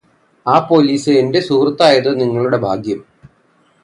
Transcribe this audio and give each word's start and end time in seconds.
ആ 0.45 0.59
പോലിസ് 0.59 1.11
എന്റെ 1.19 1.39
സുഹൃത്തായത് 1.39 2.19
നിങ്ങളുടെ 2.21 2.57
ഭാഗ്യം 2.57 3.01